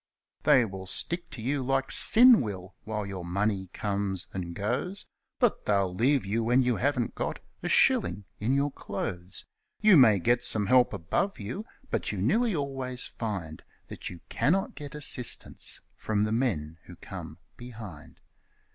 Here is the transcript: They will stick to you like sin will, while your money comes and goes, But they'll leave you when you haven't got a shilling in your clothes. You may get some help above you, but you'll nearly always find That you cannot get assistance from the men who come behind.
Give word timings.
They 0.45 0.65
will 0.65 0.87
stick 0.87 1.29
to 1.29 1.43
you 1.43 1.61
like 1.61 1.91
sin 1.91 2.41
will, 2.41 2.73
while 2.85 3.05
your 3.05 3.23
money 3.23 3.67
comes 3.71 4.25
and 4.33 4.55
goes, 4.55 5.05
But 5.37 5.65
they'll 5.65 5.93
leave 5.93 6.25
you 6.25 6.43
when 6.43 6.63
you 6.63 6.77
haven't 6.77 7.13
got 7.13 7.39
a 7.61 7.69
shilling 7.69 8.25
in 8.39 8.55
your 8.55 8.71
clothes. 8.71 9.45
You 9.79 9.97
may 9.97 10.17
get 10.17 10.43
some 10.43 10.65
help 10.65 10.91
above 10.91 11.39
you, 11.39 11.65
but 11.91 12.11
you'll 12.11 12.21
nearly 12.21 12.55
always 12.55 13.05
find 13.05 13.63
That 13.89 14.09
you 14.09 14.21
cannot 14.27 14.73
get 14.73 14.95
assistance 14.95 15.81
from 15.95 16.23
the 16.23 16.31
men 16.31 16.79
who 16.85 16.95
come 16.95 17.37
behind. 17.55 18.21